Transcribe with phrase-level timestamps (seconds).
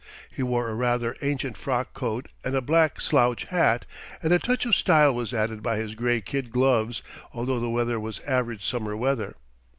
[0.35, 3.85] He wore a rather ancient frock coat and a black slouch hat,
[4.23, 7.03] and a touch of style was added by his gray kid gloves,
[7.35, 9.35] although the weather was average summer weather.